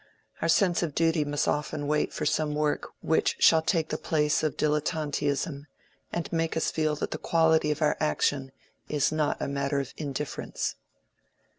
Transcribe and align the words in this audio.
Our 0.41 0.49
sense 0.49 0.81
of 0.81 0.95
duty 0.95 1.23
must 1.23 1.47
often 1.47 1.85
wait 1.85 2.11
for 2.11 2.25
some 2.25 2.55
work 2.55 2.87
which 3.01 3.35
shall 3.37 3.61
take 3.61 3.89
the 3.89 3.99
place 3.99 4.41
of 4.41 4.57
dilettanteism 4.57 5.67
and 6.11 6.33
make 6.33 6.57
us 6.57 6.71
feel 6.71 6.95
that 6.95 7.11
the 7.11 7.19
quality 7.19 7.69
of 7.69 7.83
our 7.83 7.97
action 7.99 8.51
is 8.89 9.11
not 9.11 9.39
a 9.39 9.47
matter 9.47 9.79
of 9.79 9.93
indifference. 9.97 10.73